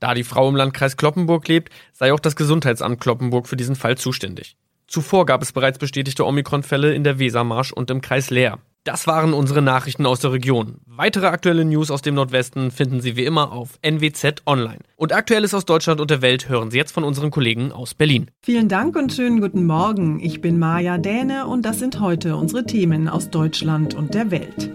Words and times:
Da 0.00 0.14
die 0.14 0.24
Frau 0.24 0.48
im 0.48 0.56
Landkreis 0.56 0.96
Kloppenburg 0.96 1.48
lebt, 1.48 1.72
sei 1.92 2.12
auch 2.12 2.20
das 2.20 2.36
Gesundheitsamt 2.36 3.00
Kloppenburg 3.00 3.48
für 3.48 3.56
diesen 3.56 3.76
Fall 3.76 3.96
zuständig. 3.96 4.56
Zuvor 4.86 5.26
gab 5.26 5.42
es 5.42 5.52
bereits 5.52 5.78
bestätigte 5.78 6.26
Omikron-Fälle 6.26 6.94
in 6.94 7.04
der 7.04 7.18
Wesermarsch 7.18 7.72
und 7.72 7.90
im 7.90 8.00
Kreis 8.00 8.30
Leer. 8.30 8.58
Das 8.84 9.06
waren 9.06 9.32
unsere 9.32 9.62
Nachrichten 9.62 10.04
aus 10.04 10.20
der 10.20 10.32
Region. 10.32 10.76
Weitere 10.84 11.28
aktuelle 11.28 11.64
News 11.64 11.90
aus 11.90 12.02
dem 12.02 12.16
Nordwesten 12.16 12.70
finden 12.70 13.00
Sie 13.00 13.16
wie 13.16 13.24
immer 13.24 13.50
auf 13.50 13.78
NWZ 13.80 14.42
Online. 14.44 14.80
Und 14.96 15.14
Aktuelles 15.14 15.54
aus 15.54 15.64
Deutschland 15.64 16.02
und 16.02 16.10
der 16.10 16.20
Welt 16.20 16.50
hören 16.50 16.70
Sie 16.70 16.76
jetzt 16.76 16.92
von 16.92 17.02
unseren 17.02 17.30
Kollegen 17.30 17.72
aus 17.72 17.94
Berlin. 17.94 18.30
Vielen 18.42 18.68
Dank 18.68 18.94
und 18.94 19.10
schönen 19.10 19.40
guten 19.40 19.64
Morgen. 19.64 20.20
Ich 20.20 20.42
bin 20.42 20.58
Maja 20.58 20.98
Däne 20.98 21.46
und 21.46 21.62
das 21.62 21.78
sind 21.78 21.98
heute 21.98 22.36
unsere 22.36 22.66
Themen 22.66 23.08
aus 23.08 23.30
Deutschland 23.30 23.94
und 23.94 24.12
der 24.12 24.30
Welt. 24.30 24.70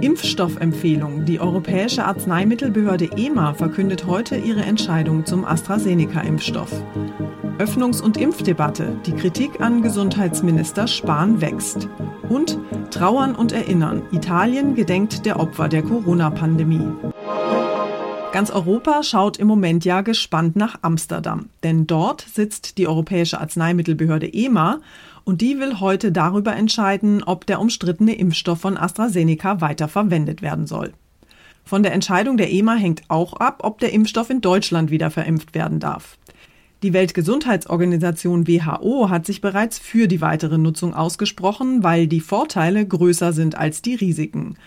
Impfstoffempfehlung. 0.00 1.24
Die 1.24 1.38
Europäische 1.38 2.04
Arzneimittelbehörde 2.04 3.10
EMA 3.16 3.54
verkündet 3.54 4.04
heute 4.04 4.34
ihre 4.34 4.62
Entscheidung 4.62 5.26
zum 5.26 5.44
AstraZeneca-Impfstoff. 5.44 6.72
Öffnungs- 7.58 8.02
und 8.02 8.16
Impfdebatte. 8.16 8.96
Die 9.06 9.12
Kritik 9.12 9.60
an 9.60 9.80
Gesundheitsminister 9.80 10.88
Spahn 10.88 11.40
wächst. 11.40 11.88
Und 12.28 12.58
Trauern 12.90 13.36
und 13.36 13.52
Erinnern. 13.52 14.02
Italien 14.10 14.74
gedenkt 14.74 15.24
der 15.24 15.38
Opfer 15.38 15.68
der 15.68 15.82
Corona-Pandemie. 15.82 16.88
Ganz 18.32 18.50
Europa 18.50 19.04
schaut 19.04 19.36
im 19.36 19.46
Moment 19.46 19.84
ja 19.84 20.00
gespannt 20.00 20.56
nach 20.56 20.78
Amsterdam, 20.82 21.48
denn 21.62 21.86
dort 21.86 22.22
sitzt 22.22 22.78
die 22.78 22.88
Europäische 22.88 23.40
Arzneimittelbehörde 23.40 24.32
EMA 24.32 24.80
und 25.22 25.40
die 25.40 25.60
will 25.60 25.78
heute 25.78 26.10
darüber 26.10 26.56
entscheiden, 26.56 27.22
ob 27.22 27.46
der 27.46 27.60
umstrittene 27.60 28.16
Impfstoff 28.16 28.60
von 28.60 28.76
AstraZeneca 28.76 29.60
weiter 29.60 29.86
verwendet 29.86 30.42
werden 30.42 30.66
soll. 30.66 30.92
Von 31.64 31.84
der 31.84 31.92
Entscheidung 31.92 32.36
der 32.36 32.52
EMA 32.52 32.74
hängt 32.74 33.02
auch 33.08 33.34
ab, 33.34 33.60
ob 33.62 33.78
der 33.78 33.92
Impfstoff 33.92 34.28
in 34.28 34.40
Deutschland 34.40 34.90
wieder 34.90 35.10
verimpft 35.10 35.54
werden 35.54 35.78
darf. 35.78 36.18
Die 36.84 36.92
Weltgesundheitsorganisation 36.92 38.46
WHO 38.46 39.08
hat 39.08 39.24
sich 39.24 39.40
bereits 39.40 39.78
für 39.78 40.06
die 40.06 40.20
weitere 40.20 40.58
Nutzung 40.58 40.92
ausgesprochen, 40.92 41.82
weil 41.82 42.06
die 42.06 42.20
Vorteile 42.20 42.86
größer 42.86 43.32
sind 43.32 43.56
als 43.56 43.80
die 43.80 43.94
Risiken. 43.94 44.58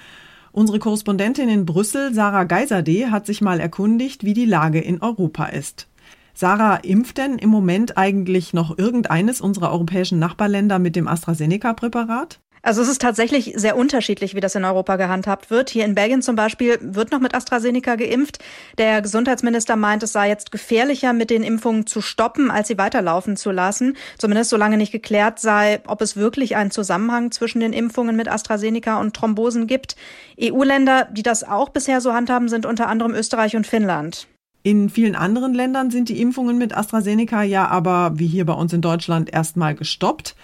Unsere 0.51 0.79
Korrespondentin 0.79 1.47
in 1.47 1.67
Brüssel, 1.67 2.15
Sarah 2.15 2.45
Geiserde, 2.45 3.11
hat 3.11 3.27
sich 3.27 3.41
mal 3.41 3.59
erkundigt, 3.59 4.23
wie 4.23 4.33
die 4.33 4.45
Lage 4.45 4.79
in 4.79 4.99
Europa 4.99 5.45
ist. 5.45 5.89
Sarah, 6.33 6.77
impft 6.77 7.19
denn 7.19 7.37
im 7.37 7.51
Moment 7.51 7.99
eigentlich 7.99 8.51
noch 8.51 8.75
irgendeines 8.75 9.39
unserer 9.39 9.71
europäischen 9.71 10.17
Nachbarländer 10.17 10.79
mit 10.79 10.95
dem 10.95 11.07
AstraZeneca-Präparat? 11.07 12.39
Also 12.67 12.81
es 12.81 12.89
ist 12.89 13.01
tatsächlich 13.01 13.53
sehr 13.55 13.77
unterschiedlich, 13.77 14.35
wie 14.35 14.41
das 14.41 14.53
in 14.53 14.65
Europa 14.65 14.97
gehandhabt 14.97 15.49
wird. 15.49 15.69
Hier 15.69 15.85
in 15.85 15.95
Belgien 15.95 16.21
zum 16.21 16.35
Beispiel 16.35 16.77
wird 16.81 17.11
noch 17.11 17.21
mit 17.21 17.33
AstraZeneca 17.33 17.95
geimpft. 17.95 18.39
Der 18.77 19.01
Gesundheitsminister 19.01 19.77
meint, 19.77 20.03
es 20.03 20.11
sei 20.11 20.27
jetzt 20.27 20.51
gefährlicher, 20.51 21.13
mit 21.13 21.29
den 21.29 21.43
Impfungen 21.43 21.87
zu 21.87 22.01
stoppen, 22.01 22.51
als 22.51 22.67
sie 22.67 22.77
weiterlaufen 22.77 23.37
zu 23.37 23.51
lassen. 23.51 23.95
Zumindest 24.17 24.49
solange 24.49 24.75
nicht 24.75 24.91
geklärt 24.91 25.39
sei, 25.39 25.79
ob 25.87 26.01
es 26.01 26.17
wirklich 26.17 26.57
einen 26.57 26.69
Zusammenhang 26.69 27.31
zwischen 27.31 27.61
den 27.61 27.71
Impfungen 27.71 28.17
mit 28.17 28.27
AstraZeneca 28.27 28.99
und 28.99 29.15
Thrombosen 29.15 29.65
gibt. 29.65 29.95
EU-Länder, 30.37 31.07
die 31.09 31.23
das 31.23 31.45
auch 31.45 31.69
bisher 31.69 32.01
so 32.01 32.11
handhaben, 32.11 32.49
sind 32.49 32.65
unter 32.65 32.89
anderem 32.89 33.13
Österreich 33.13 33.55
und 33.55 33.65
Finnland. 33.65 34.27
In 34.63 34.89
vielen 34.89 35.15
anderen 35.15 35.53
Ländern 35.53 35.89
sind 35.89 36.09
die 36.09 36.19
Impfungen 36.19 36.57
mit 36.57 36.75
AstraZeneca 36.75 37.43
ja 37.43 37.65
aber, 37.69 38.19
wie 38.19 38.27
hier 38.27 38.45
bei 38.45 38.51
uns 38.51 38.73
in 38.73 38.81
Deutschland, 38.81 39.33
erstmal 39.33 39.73
gestoppt. 39.73 40.35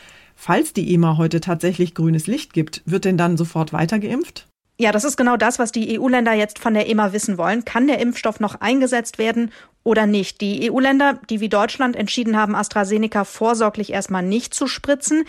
Falls 0.46 0.74
die 0.74 0.94
EMA 0.94 1.16
heute 1.16 1.40
tatsächlich 1.40 1.96
grünes 1.96 2.28
Licht 2.28 2.52
gibt, 2.52 2.82
wird 2.86 3.06
denn 3.06 3.18
dann 3.18 3.38
sofort 3.38 3.72
weitergeimpft? 3.72 4.46
Ja, 4.78 4.92
das 4.92 5.06
ist 5.06 5.16
genau 5.16 5.38
das, 5.38 5.58
was 5.58 5.72
die 5.72 5.98
EU-Länder 5.98 6.34
jetzt 6.34 6.60
von 6.60 6.74
der 6.74 6.90
EMA 6.90 7.14
wissen 7.14 7.38
wollen. 7.38 7.64
Kann 7.64 7.88
der 7.88 8.00
Impfstoff 8.00 8.42
noch 8.42 8.60
eingesetzt 8.60 9.18
werden 9.18 9.52
oder 9.86 10.06
nicht? 10.06 10.42
Die 10.42 10.70
EU-Länder, 10.70 11.18
die 11.30 11.40
wie 11.40 11.48
Deutschland 11.48 11.96
entschieden 11.96 12.36
haben, 12.36 12.56
AstraZeneca 12.56 13.24
vorsorglich 13.24 13.94
erstmal 13.94 14.22
nicht 14.22 14.54
zu 14.54 14.68
spritzen, 14.68 15.24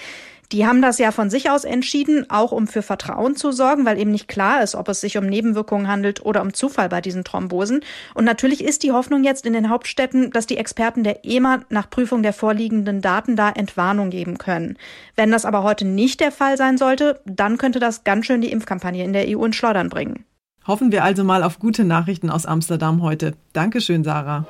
die 0.54 0.66
haben 0.66 0.80
das 0.80 0.98
ja 0.98 1.10
von 1.10 1.30
sich 1.30 1.50
aus 1.50 1.64
entschieden, 1.64 2.30
auch 2.30 2.52
um 2.52 2.68
für 2.68 2.82
Vertrauen 2.82 3.34
zu 3.34 3.50
sorgen, 3.50 3.84
weil 3.84 3.98
eben 3.98 4.12
nicht 4.12 4.28
klar 4.28 4.62
ist, 4.62 4.76
ob 4.76 4.88
es 4.88 5.00
sich 5.00 5.18
um 5.18 5.26
Nebenwirkungen 5.26 5.88
handelt 5.88 6.24
oder 6.24 6.42
um 6.42 6.54
Zufall 6.54 6.88
bei 6.88 7.00
diesen 7.00 7.24
Thrombosen. 7.24 7.80
Und 8.14 8.24
natürlich 8.24 8.62
ist 8.62 8.84
die 8.84 8.92
Hoffnung 8.92 9.24
jetzt 9.24 9.46
in 9.46 9.52
den 9.52 9.68
Hauptstädten, 9.68 10.30
dass 10.30 10.46
die 10.46 10.56
Experten 10.56 11.02
der 11.02 11.24
EMA 11.24 11.62
nach 11.70 11.90
Prüfung 11.90 12.22
der 12.22 12.32
vorliegenden 12.32 13.00
Daten 13.00 13.34
da 13.34 13.50
Entwarnung 13.50 14.10
geben 14.10 14.38
können. 14.38 14.78
Wenn 15.16 15.32
das 15.32 15.44
aber 15.44 15.64
heute 15.64 15.84
nicht 15.84 16.20
der 16.20 16.30
Fall 16.30 16.56
sein 16.56 16.78
sollte, 16.78 17.20
dann 17.24 17.58
könnte 17.58 17.80
das 17.80 18.04
ganz 18.04 18.24
schön 18.24 18.40
die 18.40 18.52
Impfkampagne 18.52 19.02
in 19.02 19.12
der 19.12 19.26
EU 19.28 19.44
ins 19.44 19.56
Schleudern 19.56 19.88
bringen. 19.88 20.24
Hoffen 20.68 20.92
wir 20.92 21.02
also 21.02 21.24
mal 21.24 21.42
auf 21.42 21.58
gute 21.58 21.84
Nachrichten 21.84 22.30
aus 22.30 22.46
Amsterdam 22.46 23.02
heute. 23.02 23.34
Dankeschön, 23.52 24.04
Sarah. 24.04 24.46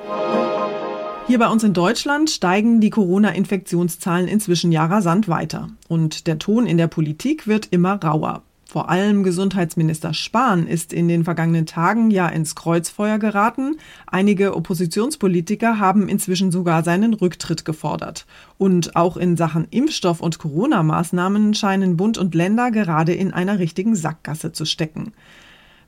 Hier 1.27 1.39
bei 1.39 1.49
uns 1.49 1.65
in 1.65 1.73
Deutschland 1.73 2.29
steigen 2.29 2.83
die 2.83 2.91
Corona-Infektionszahlen 2.91 4.29
inzwischen 4.29 4.73
ja 4.73 4.85
rasant 4.85 5.27
weiter. 5.27 5.69
Und 5.89 6.27
der 6.27 6.39
Ton 6.39 6.67
in 6.67 6.77
der 6.77 6.87
Politik 6.87 7.47
wird 7.47 7.69
immer 7.71 7.95
rauer. 7.95 8.43
Vor 8.67 8.91
allem 8.91 9.23
Gesundheitsminister 9.23 10.13
Spahn 10.13 10.67
ist 10.67 10.93
in 10.93 11.09
den 11.09 11.25
vergangenen 11.25 11.65
Tagen 11.65 12.11
ja 12.11 12.29
ins 12.29 12.55
Kreuzfeuer 12.55 13.19
geraten. 13.19 13.77
Einige 14.07 14.55
Oppositionspolitiker 14.55 15.79
haben 15.79 16.09
inzwischen 16.09 16.53
sogar 16.53 16.85
seinen 16.85 17.15
Rücktritt 17.15 17.65
gefordert. 17.65 18.27
Und 18.59 18.95
auch 18.95 19.17
in 19.17 19.39
Sachen 19.39 19.67
Impfstoff 19.71 20.21
und 20.21 20.39
Corona-Maßnahmen 20.39 21.55
scheinen 21.55 21.97
Bund 21.97 22.19
und 22.19 22.35
Länder 22.35 22.71
gerade 22.71 23.15
in 23.15 23.33
einer 23.33 23.59
richtigen 23.59 23.95
Sackgasse 23.97 24.53
zu 24.53 24.67
stecken. 24.67 25.13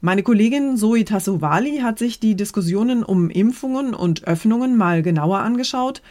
Meine 0.02 0.22
Kollegin 0.22 0.76
Zoe 0.76 1.04
Tassovali 1.04 1.78
hat 1.78 1.98
sich 1.98 2.20
die 2.20 2.36
Diskussionen 2.36 3.02
um 3.02 3.30
Impfungen 3.30 3.94
und 3.94 4.24
Öffnungen 4.24 4.76
mal 4.76 5.02
genauer 5.02 5.38
angeschaut. 5.38 6.02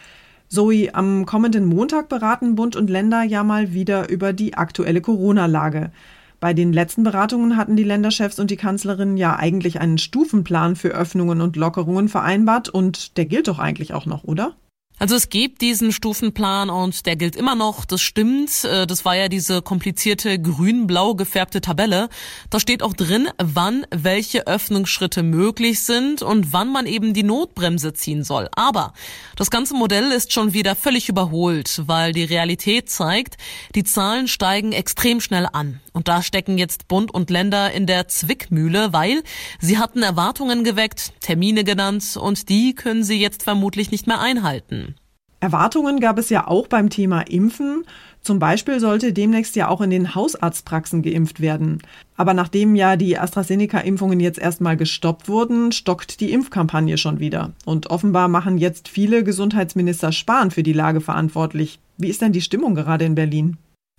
Zoe, 0.48 0.92
am 0.92 1.24
kommenden 1.24 1.64
Montag 1.64 2.08
beraten 2.08 2.56
Bund 2.56 2.74
und 2.74 2.90
Länder 2.90 3.22
ja 3.22 3.44
mal 3.44 3.72
wieder 3.72 4.08
über 4.08 4.32
die 4.32 4.54
aktuelle 4.54 5.00
Corona-Lage. 5.00 5.92
Bei 6.40 6.52
den 6.52 6.72
letzten 6.72 7.04
Beratungen 7.04 7.56
hatten 7.56 7.76
die 7.76 7.84
Länderchefs 7.84 8.38
und 8.40 8.50
die 8.50 8.56
Kanzlerin 8.56 9.16
ja 9.16 9.36
eigentlich 9.36 9.80
einen 9.80 9.98
Stufenplan 9.98 10.76
für 10.76 10.88
Öffnungen 10.88 11.40
und 11.40 11.56
Lockerungen 11.56 12.08
vereinbart 12.08 12.68
und 12.68 13.16
der 13.16 13.24
gilt 13.24 13.48
doch 13.48 13.58
eigentlich 13.58 13.94
auch 13.94 14.06
noch, 14.06 14.24
oder? 14.24 14.54
Also 14.98 15.14
es 15.14 15.28
gibt 15.28 15.60
diesen 15.60 15.92
Stufenplan 15.92 16.70
und 16.70 17.04
der 17.04 17.16
gilt 17.16 17.36
immer 17.36 17.54
noch, 17.54 17.84
das 17.84 18.00
stimmt. 18.00 18.64
Äh, 18.64 18.86
das 18.86 19.04
war 19.04 19.14
ja 19.14 19.28
diese 19.28 19.60
komplizierte 19.60 20.40
grün-blau 20.40 21.14
gefärbte 21.14 21.60
Tabelle. 21.60 22.08
Da 22.48 22.60
steht 22.60 22.82
auch 22.82 22.94
drin, 22.94 23.28
wann 23.36 23.86
welche 23.94 24.46
Öffnungsschritte 24.46 25.22
möglich 25.22 25.82
sind 25.82 26.22
und 26.22 26.54
wann 26.54 26.72
man 26.72 26.86
eben 26.86 27.12
die 27.12 27.24
Notbremse 27.24 27.92
ziehen 27.92 28.24
soll. 28.24 28.48
Aber 28.56 28.94
das 29.36 29.50
ganze 29.50 29.74
Modell 29.74 30.12
ist 30.12 30.32
schon 30.32 30.54
wieder 30.54 30.74
völlig 30.74 31.10
überholt, 31.10 31.82
weil 31.86 32.12
die 32.12 32.24
Realität 32.24 32.88
zeigt, 32.88 33.36
die 33.74 33.84
Zahlen 33.84 34.28
steigen 34.28 34.72
extrem 34.72 35.20
schnell 35.20 35.46
an. 35.52 35.80
Und 35.96 36.08
da 36.08 36.22
stecken 36.22 36.58
jetzt 36.58 36.88
Bund 36.88 37.12
und 37.14 37.30
Länder 37.30 37.72
in 37.72 37.86
der 37.86 38.06
Zwickmühle, 38.06 38.92
weil 38.92 39.22
sie 39.60 39.78
hatten 39.78 40.02
Erwartungen 40.02 40.62
geweckt, 40.62 41.14
Termine 41.22 41.64
genannt 41.64 42.18
und 42.20 42.50
die 42.50 42.74
können 42.74 43.02
sie 43.02 43.18
jetzt 43.18 43.42
vermutlich 43.42 43.90
nicht 43.90 44.06
mehr 44.06 44.20
einhalten. 44.20 44.96
Erwartungen 45.40 45.98
gab 45.98 46.18
es 46.18 46.28
ja 46.28 46.48
auch 46.48 46.66
beim 46.66 46.90
Thema 46.90 47.22
Impfen. 47.22 47.84
Zum 48.20 48.38
Beispiel 48.38 48.78
sollte 48.78 49.14
demnächst 49.14 49.56
ja 49.56 49.68
auch 49.68 49.80
in 49.80 49.88
den 49.88 50.14
Hausarztpraxen 50.14 51.00
geimpft 51.00 51.40
werden. 51.40 51.80
Aber 52.14 52.34
nachdem 52.34 52.74
ja 52.74 52.96
die 52.96 53.18
AstraZeneca-Impfungen 53.18 54.20
jetzt 54.20 54.38
erstmal 54.38 54.76
gestoppt 54.76 55.30
wurden, 55.30 55.72
stockt 55.72 56.20
die 56.20 56.30
Impfkampagne 56.30 56.98
schon 56.98 57.20
wieder. 57.20 57.54
Und 57.64 57.88
offenbar 57.88 58.28
machen 58.28 58.58
jetzt 58.58 58.88
viele 58.88 59.24
Gesundheitsminister 59.24 60.12
Spahn 60.12 60.50
für 60.50 60.62
die 60.62 60.74
Lage 60.74 61.00
verantwortlich. 61.00 61.78
Wie 61.96 62.08
ist 62.08 62.20
denn 62.20 62.32
die 62.32 62.42
Stimmung 62.42 62.74
gerade 62.74 63.06
in 63.06 63.14
Berlin? 63.14 63.56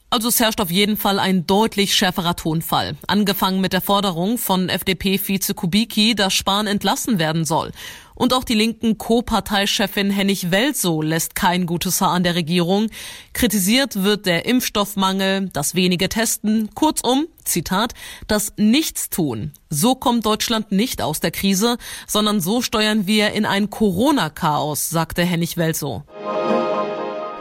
Also 0.10 0.30
es 0.30 0.40
herrscht 0.40 0.62
auf 0.62 0.72
jeden 0.72 0.96
Fall 0.96 1.20
ein 1.20 1.48
deutlich 1.48 1.94
schärferer 1.94 2.38
Tonfall. 2.38 2.96
Angefangen 3.08 3.60
mit 3.60 3.74
der 3.74 3.82
Forderung 3.82 4.38
von 4.38 4.70
FDP-Vize 4.70 5.54
Kubicki, 5.54 6.16
dass 6.16 6.34
Spahn 6.34 6.66
entlassen 6.66 7.20
werden 7.20 7.44
soll. 7.44 7.74
Und 8.16 8.34
auch 8.34 8.46
die 8.46 8.54
linken 8.54 8.98
Co-Parteichefin 8.98 10.10
Hennig 10.10 10.50
Welso 10.50 11.02
lässt 11.02 11.36
kein 11.36 11.66
gutes 11.66 12.00
Haar 12.00 12.12
an 12.12 12.24
der 12.24 12.36
Regierung. 12.36 12.88
Kritisiert 13.34 14.02
wird 14.02 14.26
der 14.26 14.46
Impfstoffmangel, 14.46 15.50
das 15.52 15.76
wenige 15.76 16.08
Testen, 16.08 16.74
kurzum, 16.74 17.28
Zitat, 17.44 17.94
das 18.28 18.54
Nichtstun. 18.56 19.52
So 19.70 19.94
kommt 19.94 20.26
Deutschland 20.26 20.72
nicht 20.72 21.02
aus 21.02 21.20
der 21.20 21.32
Krise, 21.32 21.78
sondern 22.08 22.40
so 22.40 22.62
steuern 22.62 23.08
wir 23.08 23.34
in 23.34 23.46
ein 23.46 23.70
Corona-Chaos, 23.70 24.90
sagte 24.90 25.24
Hennig 25.24 25.58
Welso. 25.58 26.04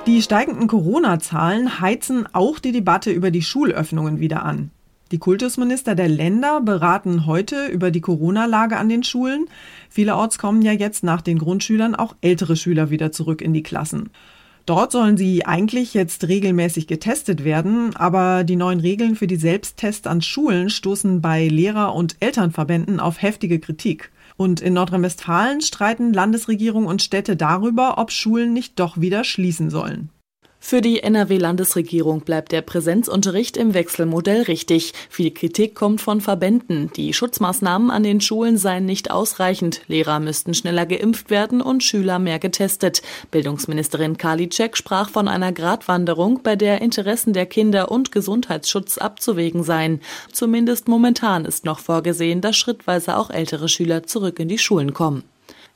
Die 0.07 0.23
steigenden 0.23 0.69
Corona-Zahlen 0.69 1.81
heizen 1.81 2.29
auch 2.33 2.61
die 2.61 2.71
Debatte 2.71 3.11
über 3.11 3.33
die 3.33 3.43
Schulöffnungen 3.43 4.21
wieder 4.21 4.45
an. 4.45 4.71
Die 5.11 5.19
Kultusminister 5.19 5.97
der 5.97 6.09
Länder 6.09 6.61
beraten 6.61 7.27
heute 7.27 7.67
über 7.67 7.91
die 7.91 8.01
Corona-Lage 8.01 8.77
an 8.77 8.89
den 8.89 9.03
Schulen. 9.03 9.47
Vielerorts 9.91 10.39
kommen 10.39 10.63
ja 10.63 10.71
jetzt 10.71 11.03
nach 11.03 11.23
den 11.23 11.39
Grundschülern 11.39 11.97
auch 11.97 12.15
ältere 12.21 12.55
Schüler 12.55 12.91
wieder 12.91 13.11
zurück 13.11 13.43
in 13.43 13.53
die 13.53 13.65
Klassen. 13.65 14.11
Dort 14.65 14.93
sollen 14.93 15.17
sie 15.17 15.45
eigentlich 15.45 15.93
jetzt 15.93 16.29
regelmäßig 16.29 16.87
getestet 16.87 17.43
werden, 17.43 17.97
aber 17.97 18.45
die 18.45 18.57
neuen 18.57 18.79
Regeln 18.79 19.17
für 19.17 19.27
die 19.27 19.35
Selbsttests 19.35 20.07
an 20.07 20.23
Schulen 20.23 20.71
stoßen 20.71 21.21
bei 21.21 21.49
Lehrer- 21.49 21.95
und 21.95 22.15
Elternverbänden 22.21 23.01
auf 23.01 23.23
heftige 23.23 23.59
Kritik. 23.59 24.13
Und 24.37 24.61
in 24.61 24.75
Nordrhein-Westfalen 24.75 25.63
streiten 25.63 26.13
Landesregierung 26.13 26.87
und 26.87 27.03
Städte 27.03 27.37
darüber, 27.37 27.99
ob 27.99 28.11
Schulen 28.11 28.53
nicht 28.53 28.79
doch 28.79 29.01
wieder 29.01 29.25
schließen 29.25 29.71
sollen. 29.71 30.11
Für 30.69 30.81
die 30.81 31.01
NRW-Landesregierung 31.01 32.23
bleibt 32.23 32.51
der 32.51 32.61
Präsenzunterricht 32.61 33.57
im 33.57 33.73
Wechselmodell 33.73 34.43
richtig. 34.43 34.95
Viel 35.09 35.31
Kritik 35.31 35.77
kommt 35.77 36.01
von 36.01 36.21
Verbänden. 36.21 36.91
Die 36.97 37.13
Schutzmaßnahmen 37.13 37.89
an 37.89 38.03
den 38.03 38.21
Schulen 38.21 38.59
seien 38.59 38.85
nicht 38.85 39.13
ausreichend. 39.13 39.83
Lehrer 39.87 40.19
müssten 40.19 40.55
schneller 40.55 40.85
geimpft 40.85 41.31
werden 41.31 41.63
und 41.63 41.85
Schüler 41.85 42.19
mehr 42.19 42.41
getestet. 42.41 43.03
Bildungsministerin 43.31 44.19
Karliczek 44.19 44.77
sprach 44.77 45.09
von 45.09 45.29
einer 45.29 45.53
Gratwanderung, 45.53 46.41
bei 46.43 46.57
der 46.57 46.81
Interessen 46.81 47.33
der 47.33 47.47
Kinder 47.47 47.93
und 47.93 48.11
Gesundheitsschutz 48.11 48.99
abzuwägen 48.99 49.63
seien. 49.63 50.01
Zumindest 50.33 50.89
momentan 50.89 51.45
ist 51.45 51.65
noch 51.65 51.79
vorgesehen, 51.79 52.41
dass 52.41 52.57
schrittweise 52.57 53.19
auch 53.19 53.31
ältere 53.31 53.69
Schüler 53.69 54.03
zurück 54.03 54.41
in 54.41 54.49
die 54.49 54.59
Schulen 54.59 54.95
kommen. 54.95 55.23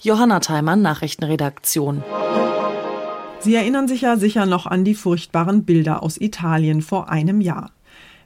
Johanna 0.00 0.40
Theimann, 0.40 0.82
Nachrichtenredaktion. 0.82 2.02
Sie 3.42 3.54
erinnern 3.54 3.88
sich 3.88 4.02
ja 4.02 4.18
sicher 4.18 4.44
noch 4.44 4.66
an 4.66 4.84
die 4.84 4.94
furchtbaren 4.94 5.64
Bilder 5.64 6.02
aus 6.02 6.20
Italien 6.20 6.82
vor 6.82 7.08
einem 7.08 7.40
Jahr. 7.40 7.70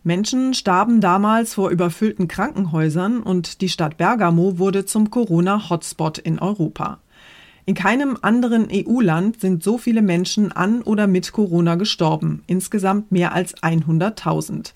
Menschen 0.03 0.55
starben 0.55 1.01
damals 1.01 1.55
vor 1.55 1.71
überfüllten 1.71 2.27
Krankenhäusern 2.27 3.23
und 3.23 3.61
die 3.61 3.69
Stadt 3.69 3.97
Bergamo 3.97 4.59
wurde 4.59 4.85
zum 4.85 5.11
Corona-Hotspot 5.11 6.19
in 6.19 6.41
Europa. 6.41 6.99
In 7.65 7.75
keinem 7.77 8.19
anderen 8.21 8.69
EU-Land 8.71 9.41
sind 9.41 9.63
so 9.63 9.79
viele 9.79 10.03
Menschen 10.03 10.51
an 10.51 10.83
oder 10.83 11.07
mit 11.07 11.33
Corona 11.33 11.77
gestorben, 11.77 12.43
insgesamt 12.49 13.13
mehr 13.13 13.33
als 13.33 13.57
100.000. 13.63 14.73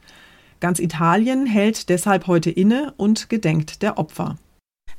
Ganz 0.60 0.78
Italien 0.78 1.46
hält 1.46 1.88
deshalb 1.88 2.28
heute 2.28 2.50
inne 2.50 2.94
und 2.96 3.28
gedenkt 3.28 3.82
der 3.82 3.98
Opfer. 3.98 4.36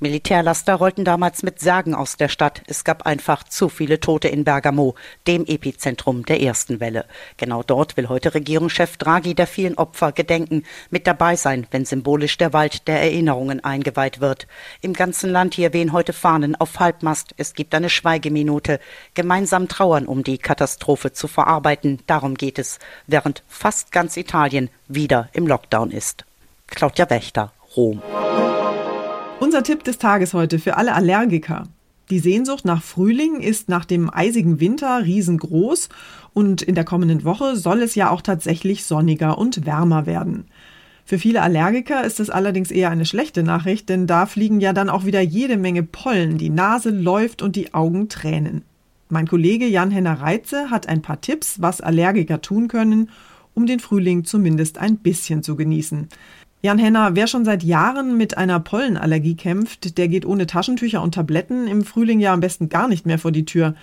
Militärlaster 0.01 0.75
rollten 0.75 1.03
damals 1.03 1.43
mit 1.43 1.59
Särgen 1.59 1.93
aus 1.93 2.15
der 2.15 2.29
Stadt. 2.29 2.61
Es 2.67 2.85
gab 2.85 3.05
einfach 3.05 3.43
zu 3.43 3.67
viele 3.67 3.99
Tote 3.99 4.29
in 4.29 4.45
Bergamo, 4.45 4.95
dem 5.27 5.45
Epizentrum 5.45 6.25
der 6.25 6.41
ersten 6.41 6.79
Welle. 6.79 7.03
Genau 7.35 7.63
dort 7.63 7.97
will 7.97 8.07
heute 8.07 8.33
Regierungschef 8.33 8.95
Draghi 8.95 9.33
der 9.33 9.45
vielen 9.45 9.77
Opfer 9.77 10.13
gedenken, 10.13 10.63
mit 10.89 11.05
dabei 11.05 11.35
sein, 11.35 11.67
wenn 11.71 11.83
symbolisch 11.83 12.37
der 12.37 12.53
Wald 12.53 12.87
der 12.87 13.01
Erinnerungen 13.01 13.61
eingeweiht 13.61 14.21
wird. 14.21 14.47
Im 14.79 14.93
ganzen 14.93 15.29
Land 15.29 15.55
hier 15.55 15.73
wehen 15.73 15.91
heute 15.91 16.13
Fahnen 16.13 16.55
auf 16.55 16.79
Halbmast. 16.79 17.33
Es 17.35 17.53
gibt 17.53 17.75
eine 17.75 17.89
Schweigeminute. 17.89 18.79
Gemeinsam 19.15 19.67
trauern, 19.67 20.05
um 20.05 20.23
die 20.23 20.37
Katastrophe 20.37 21.11
zu 21.11 21.27
verarbeiten. 21.27 21.99
Darum 22.07 22.35
geht 22.35 22.57
es, 22.57 22.79
während 23.07 23.43
fast 23.49 23.91
ganz 23.91 24.15
Italien 24.15 24.69
wieder 24.87 25.27
im 25.33 25.45
Lockdown 25.45 25.91
ist. 25.91 26.23
Claudia 26.67 27.09
Wächter, 27.09 27.51
Rom. 27.75 28.01
Unser 29.49 29.63
Tipp 29.63 29.83
des 29.83 29.97
Tages 29.97 30.35
heute 30.35 30.59
für 30.59 30.77
alle 30.77 30.93
Allergiker. 30.93 31.63
Die 32.11 32.19
Sehnsucht 32.19 32.65
nach 32.65 32.83
Frühling 32.83 33.41
ist 33.41 33.67
nach 33.67 33.83
dem 33.83 34.13
eisigen 34.13 34.59
Winter 34.59 35.03
riesengroß 35.03 35.89
und 36.35 36.61
in 36.61 36.75
der 36.75 36.83
kommenden 36.83 37.23
Woche 37.23 37.55
soll 37.55 37.81
es 37.81 37.95
ja 37.95 38.11
auch 38.11 38.21
tatsächlich 38.21 38.85
sonniger 38.85 39.39
und 39.39 39.65
wärmer 39.65 40.05
werden. 40.05 40.45
Für 41.03 41.17
viele 41.17 41.41
Allergiker 41.41 42.03
ist 42.03 42.19
es 42.19 42.29
allerdings 42.29 42.69
eher 42.69 42.91
eine 42.91 43.07
schlechte 43.07 43.41
Nachricht, 43.41 43.89
denn 43.89 44.05
da 44.05 44.27
fliegen 44.27 44.59
ja 44.59 44.71
dann 44.71 44.87
auch 44.87 45.05
wieder 45.05 45.21
jede 45.21 45.57
Menge 45.57 45.81
Pollen, 45.81 46.37
die 46.37 46.51
Nase 46.51 46.91
läuft 46.91 47.41
und 47.41 47.55
die 47.55 47.73
Augen 47.73 48.07
tränen. 48.07 48.61
Mein 49.09 49.27
Kollege 49.27 49.65
Jan-Henner 49.65 50.21
Reitze 50.21 50.69
hat 50.69 50.87
ein 50.87 51.01
paar 51.01 51.21
Tipps, 51.21 51.59
was 51.59 51.81
Allergiker 51.81 52.41
tun 52.41 52.67
können, 52.67 53.09
um 53.55 53.65
den 53.65 53.79
Frühling 53.79 54.25
zumindest 54.25 54.77
ein 54.77 54.97
bisschen 54.97 55.41
zu 55.41 55.55
genießen. 55.55 56.07
Jan 56.61 56.77
Henner, 56.77 57.15
wer 57.15 57.27
schon 57.27 57.45
seit 57.45 57.63
Jahren 57.63 58.17
mit 58.17 58.37
einer 58.37 58.59
Pollenallergie 58.59 59.35
kämpft, 59.35 59.97
der 59.97 60.09
geht 60.09 60.25
ohne 60.25 60.45
Taschentücher 60.45 61.01
und 61.01 61.15
Tabletten 61.15 61.67
im 61.67 61.85
Frühling 61.85 62.19
ja 62.19 62.33
am 62.33 62.41
besten 62.41 62.67
gar 62.67 62.89
nicht 62.89 63.05
mehr 63.05 63.17
vor 63.17 63.31
die 63.31 63.45
Tür. 63.45 63.75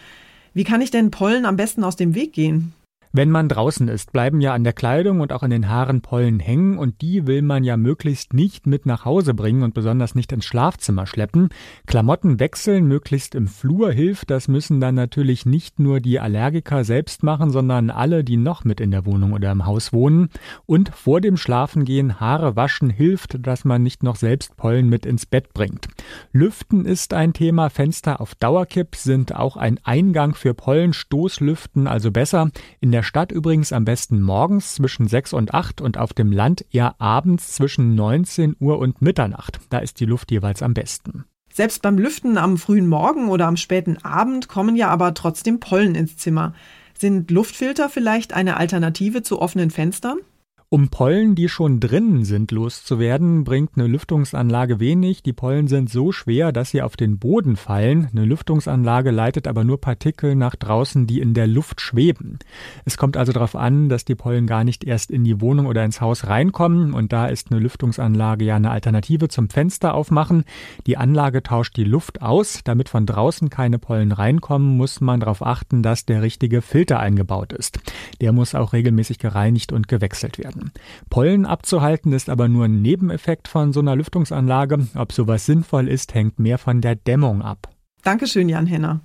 Wie 0.52 0.64
kann 0.64 0.82
ich 0.82 0.90
denn 0.90 1.10
Pollen 1.10 1.46
am 1.46 1.56
besten 1.56 1.84
aus 1.84 1.96
dem 1.96 2.14
Weg 2.14 2.34
gehen? 2.34 2.74
Wenn 3.16 3.30
man 3.30 3.48
draußen 3.48 3.88
ist, 3.88 4.12
bleiben 4.12 4.42
ja 4.42 4.52
an 4.52 4.62
der 4.62 4.74
Kleidung 4.74 5.20
und 5.20 5.32
auch 5.32 5.42
an 5.42 5.48
den 5.48 5.70
Haaren 5.70 6.02
Pollen 6.02 6.38
hängen 6.38 6.76
und 6.76 7.00
die 7.00 7.26
will 7.26 7.40
man 7.40 7.64
ja 7.64 7.78
möglichst 7.78 8.34
nicht 8.34 8.66
mit 8.66 8.84
nach 8.84 9.06
Hause 9.06 9.32
bringen 9.32 9.62
und 9.62 9.72
besonders 9.72 10.14
nicht 10.14 10.32
ins 10.32 10.44
Schlafzimmer 10.44 11.06
schleppen. 11.06 11.48
Klamotten 11.86 12.40
wechseln 12.40 12.86
möglichst 12.86 13.34
im 13.34 13.48
Flur 13.48 13.90
hilft. 13.90 14.30
Das 14.30 14.48
müssen 14.48 14.80
dann 14.80 14.96
natürlich 14.96 15.46
nicht 15.46 15.78
nur 15.78 16.00
die 16.00 16.20
Allergiker 16.20 16.84
selbst 16.84 17.22
machen, 17.22 17.48
sondern 17.48 17.88
alle, 17.88 18.22
die 18.22 18.36
noch 18.36 18.64
mit 18.64 18.82
in 18.82 18.90
der 18.90 19.06
Wohnung 19.06 19.32
oder 19.32 19.50
im 19.50 19.64
Haus 19.64 19.94
wohnen. 19.94 20.28
Und 20.66 20.90
vor 20.90 21.22
dem 21.22 21.38
Schlafengehen 21.38 22.20
Haare 22.20 22.54
waschen 22.54 22.90
hilft, 22.90 23.38
dass 23.46 23.64
man 23.64 23.82
nicht 23.82 24.02
noch 24.02 24.16
selbst 24.16 24.58
Pollen 24.58 24.90
mit 24.90 25.06
ins 25.06 25.24
Bett 25.24 25.54
bringt. 25.54 25.88
Lüften 26.32 26.84
ist 26.84 27.14
ein 27.14 27.32
Thema. 27.32 27.70
Fenster 27.70 28.20
auf 28.20 28.34
Dauerkipp 28.34 28.94
sind 28.94 29.34
auch 29.34 29.56
ein 29.56 29.80
Eingang 29.84 30.34
für 30.34 30.52
Pollen. 30.52 30.92
Stoßlüften 30.92 31.86
also 31.86 32.10
besser. 32.10 32.50
In 32.80 32.92
der 32.92 33.05
Stadt 33.06 33.32
übrigens 33.32 33.72
am 33.72 33.84
besten 33.84 34.20
morgens 34.20 34.74
zwischen 34.74 35.08
6 35.08 35.32
und 35.32 35.54
8 35.54 35.80
und 35.80 35.96
auf 35.96 36.12
dem 36.12 36.32
Land 36.32 36.66
eher 36.72 37.00
abends 37.00 37.54
zwischen 37.54 37.94
19 37.94 38.56
Uhr 38.60 38.78
und 38.78 39.00
Mitternacht. 39.00 39.60
Da 39.70 39.78
ist 39.78 40.00
die 40.00 40.04
Luft 40.04 40.30
jeweils 40.30 40.62
am 40.62 40.74
besten. 40.74 41.24
Selbst 41.52 41.80
beim 41.80 41.96
Lüften 41.96 42.36
am 42.36 42.58
frühen 42.58 42.88
Morgen 42.88 43.28
oder 43.28 43.46
am 43.46 43.56
späten 43.56 43.96
Abend 44.04 44.48
kommen 44.48 44.76
ja 44.76 44.88
aber 44.88 45.14
trotzdem 45.14 45.60
Pollen 45.60 45.94
ins 45.94 46.18
Zimmer. 46.18 46.52
Sind 46.98 47.30
Luftfilter 47.30 47.88
vielleicht 47.88 48.34
eine 48.34 48.58
Alternative 48.58 49.22
zu 49.22 49.40
offenen 49.40 49.70
Fenstern? 49.70 50.18
Um 50.68 50.88
Pollen, 50.88 51.36
die 51.36 51.48
schon 51.48 51.78
drinnen 51.78 52.24
sind, 52.24 52.50
loszuwerden, 52.50 53.44
bringt 53.44 53.76
eine 53.76 53.86
Lüftungsanlage 53.86 54.80
wenig. 54.80 55.22
Die 55.22 55.32
Pollen 55.32 55.68
sind 55.68 55.88
so 55.88 56.10
schwer, 56.10 56.50
dass 56.50 56.70
sie 56.70 56.82
auf 56.82 56.96
den 56.96 57.20
Boden 57.20 57.54
fallen. 57.54 58.08
Eine 58.10 58.24
Lüftungsanlage 58.24 59.12
leitet 59.12 59.46
aber 59.46 59.62
nur 59.62 59.80
Partikel 59.80 60.34
nach 60.34 60.56
draußen, 60.56 61.06
die 61.06 61.20
in 61.20 61.34
der 61.34 61.46
Luft 61.46 61.80
schweben. 61.80 62.40
Es 62.84 62.96
kommt 62.96 63.16
also 63.16 63.30
darauf 63.30 63.54
an, 63.54 63.88
dass 63.88 64.04
die 64.04 64.16
Pollen 64.16 64.48
gar 64.48 64.64
nicht 64.64 64.82
erst 64.82 65.12
in 65.12 65.22
die 65.22 65.40
Wohnung 65.40 65.66
oder 65.66 65.84
ins 65.84 66.00
Haus 66.00 66.26
reinkommen. 66.26 66.94
Und 66.94 67.12
da 67.12 67.26
ist 67.26 67.52
eine 67.52 67.60
Lüftungsanlage 67.60 68.44
ja 68.44 68.56
eine 68.56 68.72
Alternative 68.72 69.28
zum 69.28 69.48
Fenster 69.48 69.94
aufmachen. 69.94 70.42
Die 70.88 70.96
Anlage 70.96 71.44
tauscht 71.44 71.76
die 71.76 71.84
Luft 71.84 72.22
aus. 72.22 72.62
Damit 72.64 72.88
von 72.88 73.06
draußen 73.06 73.50
keine 73.50 73.78
Pollen 73.78 74.10
reinkommen, 74.10 74.76
muss 74.76 75.00
man 75.00 75.20
darauf 75.20 75.46
achten, 75.46 75.84
dass 75.84 76.06
der 76.06 76.22
richtige 76.22 76.60
Filter 76.60 76.98
eingebaut 76.98 77.52
ist. 77.52 77.78
Der 78.20 78.32
muss 78.32 78.56
auch 78.56 78.72
regelmäßig 78.72 79.20
gereinigt 79.20 79.70
und 79.70 79.86
gewechselt 79.86 80.38
werden 80.38 80.55
werden. 80.56 80.72
Pollen 81.10 81.46
abzuhalten 81.46 82.12
ist 82.12 82.28
aber 82.28 82.48
nur 82.48 82.64
ein 82.64 82.82
Nebeneffekt 82.82 83.48
von 83.48 83.72
so 83.72 83.80
einer 83.80 83.96
Lüftungsanlage. 83.96 84.88
Ob 84.96 85.12
sowas 85.12 85.46
sinnvoll 85.46 85.88
ist, 85.88 86.14
hängt 86.14 86.38
mehr 86.38 86.58
von 86.58 86.80
der 86.80 86.96
Dämmung 86.96 87.42
ab. 87.42 87.68
Dankeschön, 88.02 88.48
Jan 88.48 88.66
Henner. 88.66 89.00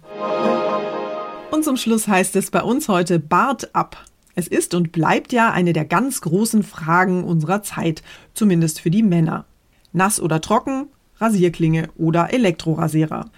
Und 1.51 1.63
zum 1.63 1.77
Schluss 1.77 2.07
heißt 2.07 2.35
es 2.35 2.51
bei 2.51 2.61
uns 2.61 2.87
heute 2.87 3.19
Bart 3.19 3.75
ab. 3.75 4.05
Es 4.35 4.47
ist 4.47 4.73
und 4.73 4.91
bleibt 4.91 5.33
ja 5.33 5.51
eine 5.51 5.73
der 5.73 5.85
ganz 5.85 6.21
großen 6.21 6.63
Fragen 6.63 7.23
unserer 7.23 7.63
Zeit, 7.63 8.01
zumindest 8.33 8.79
für 8.79 8.89
die 8.89 9.03
Männer. 9.03 9.45
Nass 9.91 10.21
oder 10.21 10.39
trocken, 10.39 10.87
Rasierklinge 11.17 11.89
oder 11.97 12.33
Elektrorasierer. 12.33 13.29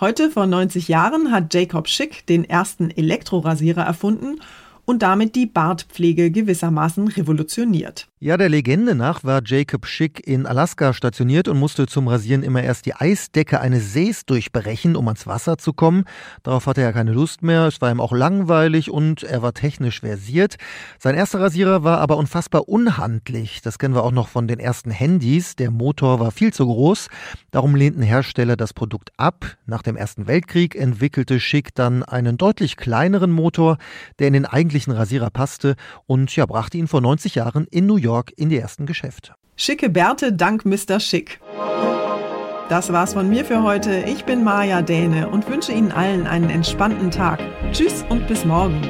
Heute 0.00 0.30
vor 0.30 0.46
90 0.46 0.88
Jahren 0.88 1.30
hat 1.30 1.52
Jacob 1.52 1.86
Schick 1.86 2.24
den 2.26 2.48
ersten 2.48 2.90
Elektrorasierer 2.90 3.82
erfunden 3.82 4.40
und 4.90 5.02
damit 5.02 5.36
die 5.36 5.46
Bartpflege 5.46 6.32
gewissermaßen 6.32 7.06
revolutioniert. 7.06 8.09
Ja, 8.22 8.36
der 8.36 8.50
Legende 8.50 8.94
nach 8.94 9.24
war 9.24 9.40
Jacob 9.42 9.86
Schick 9.86 10.26
in 10.26 10.44
Alaska 10.44 10.92
stationiert 10.92 11.48
und 11.48 11.58
musste 11.58 11.86
zum 11.86 12.06
Rasieren 12.06 12.42
immer 12.42 12.62
erst 12.62 12.84
die 12.84 12.92
Eisdecke 12.92 13.62
eines 13.62 13.94
Sees 13.94 14.26
durchbrechen, 14.26 14.94
um 14.94 15.08
ans 15.08 15.26
Wasser 15.26 15.56
zu 15.56 15.72
kommen. 15.72 16.04
Darauf 16.42 16.66
hatte 16.66 16.82
er 16.82 16.92
keine 16.92 17.12
Lust 17.12 17.42
mehr, 17.42 17.64
es 17.64 17.80
war 17.80 17.90
ihm 17.90 17.98
auch 17.98 18.12
langweilig 18.12 18.90
und 18.90 19.22
er 19.22 19.40
war 19.40 19.54
technisch 19.54 20.00
versiert. 20.00 20.56
Sein 20.98 21.14
erster 21.14 21.40
Rasierer 21.40 21.82
war 21.82 22.00
aber 22.00 22.18
unfassbar 22.18 22.68
unhandlich. 22.68 23.62
Das 23.62 23.78
kennen 23.78 23.94
wir 23.94 24.04
auch 24.04 24.12
noch 24.12 24.28
von 24.28 24.46
den 24.46 24.60
ersten 24.60 24.90
Handys. 24.90 25.56
Der 25.56 25.70
Motor 25.70 26.20
war 26.20 26.30
viel 26.30 26.52
zu 26.52 26.66
groß. 26.66 27.08
Darum 27.52 27.74
lehnten 27.74 28.02
Hersteller 28.02 28.58
das 28.58 28.74
Produkt 28.74 29.12
ab. 29.16 29.46
Nach 29.64 29.80
dem 29.80 29.96
Ersten 29.96 30.26
Weltkrieg 30.26 30.74
entwickelte 30.74 31.40
Schick 31.40 31.74
dann 31.74 32.02
einen 32.02 32.36
deutlich 32.36 32.76
kleineren 32.76 33.30
Motor, 33.30 33.78
der 34.18 34.26
in 34.26 34.34
den 34.34 34.44
eigentlichen 34.44 34.92
Rasierer 34.92 35.30
passte 35.30 35.74
und 36.04 36.36
ja, 36.36 36.44
brachte 36.44 36.76
ihn 36.76 36.86
vor 36.86 37.00
90 37.00 37.36
Jahren 37.36 37.66
in 37.70 37.86
New 37.86 37.96
York 37.96 38.09
York 38.10 38.32
in 38.36 38.48
die 38.48 38.58
ersten 38.58 38.86
Geschäfte. 38.86 39.34
Schicke 39.56 39.90
Bärte 39.90 40.32
dank 40.32 40.64
Mr. 40.64 41.00
Schick. 41.00 41.40
Das 42.68 42.92
war's 42.92 43.14
von 43.14 43.28
mir 43.28 43.44
für 43.44 43.62
heute. 43.62 44.04
Ich 44.06 44.24
bin 44.24 44.44
Maja 44.44 44.80
Däne 44.80 45.28
und 45.28 45.48
wünsche 45.48 45.72
Ihnen 45.72 45.90
allen 45.90 46.26
einen 46.26 46.50
entspannten 46.50 47.10
Tag. 47.10 47.40
Tschüss 47.72 48.04
und 48.08 48.28
bis 48.28 48.44
morgen. 48.44 48.80